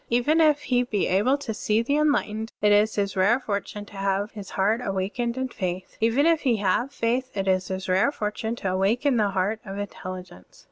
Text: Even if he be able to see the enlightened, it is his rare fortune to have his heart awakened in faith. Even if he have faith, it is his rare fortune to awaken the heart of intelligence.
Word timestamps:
Even 0.09 0.41
if 0.41 0.61
he 0.63 0.81
be 0.81 1.05
able 1.05 1.37
to 1.37 1.53
see 1.53 1.83
the 1.83 1.95
enlightened, 1.97 2.51
it 2.59 2.71
is 2.71 2.95
his 2.95 3.15
rare 3.15 3.39
fortune 3.39 3.85
to 3.85 3.97
have 3.97 4.31
his 4.31 4.49
heart 4.49 4.81
awakened 4.83 5.37
in 5.37 5.47
faith. 5.47 5.95
Even 6.01 6.25
if 6.25 6.41
he 6.41 6.55
have 6.57 6.91
faith, 6.91 7.29
it 7.37 7.47
is 7.47 7.67
his 7.67 7.87
rare 7.87 8.11
fortune 8.11 8.55
to 8.55 8.71
awaken 8.71 9.17
the 9.17 9.29
heart 9.29 9.59
of 9.63 9.77
intelligence. 9.77 10.59